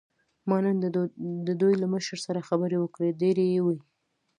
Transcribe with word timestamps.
ما 0.47 0.57
نن 0.63 0.77
د 1.47 1.49
دوی 1.61 1.73
له 1.81 1.87
مشر 1.93 2.17
سره 2.25 2.47
خبرې 2.49 2.77
وکړې، 2.79 3.17
ډېرې 3.21 3.45
یې 3.53 3.59
وې. 3.65 3.77